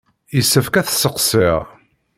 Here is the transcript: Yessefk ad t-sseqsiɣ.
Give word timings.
Yessefk 0.35 0.73
ad 0.75 0.85
t-sseqsiɣ. 0.87 1.59